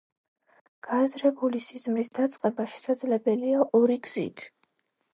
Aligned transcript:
გააზრებული 0.87 1.61
სიზმრის 1.67 2.11
დაწყება 2.17 2.67
შესაძლებელია 2.75 3.71
ორი 3.85 4.03
გზით. 4.11 4.53